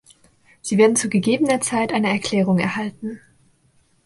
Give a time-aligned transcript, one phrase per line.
[0.63, 3.21] Sie werden zu gegebener Zeit eine Erklärung erhalten.